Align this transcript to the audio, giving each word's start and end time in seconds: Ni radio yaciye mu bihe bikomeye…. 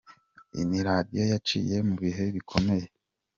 Ni 0.69 0.79
radio 0.87 1.23
yaciye 1.33 1.75
mu 1.87 1.95
bihe 2.01 2.25
bikomeye…. 2.35 2.85